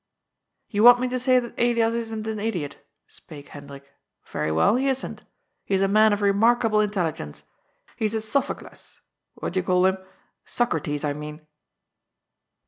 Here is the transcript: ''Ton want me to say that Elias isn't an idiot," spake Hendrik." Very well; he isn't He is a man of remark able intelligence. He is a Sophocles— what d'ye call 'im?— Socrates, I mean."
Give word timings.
''Ton 0.73 0.81
want 0.81 0.99
me 0.99 1.07
to 1.09 1.19
say 1.19 1.39
that 1.39 1.53
Elias 1.59 1.93
isn't 1.93 2.25
an 2.25 2.39
idiot," 2.39 2.83
spake 3.05 3.49
Hendrik." 3.49 3.93
Very 4.33 4.51
well; 4.51 4.75
he 4.75 4.87
isn't 4.87 5.25
He 5.63 5.75
is 5.75 5.83
a 5.83 5.87
man 5.87 6.11
of 6.11 6.23
remark 6.23 6.65
able 6.65 6.79
intelligence. 6.81 7.43
He 7.97 8.05
is 8.05 8.15
a 8.15 8.21
Sophocles— 8.21 9.01
what 9.35 9.53
d'ye 9.53 9.61
call 9.61 9.85
'im?— 9.85 9.99
Socrates, 10.57 11.03
I 11.05 11.13
mean." 11.13 11.45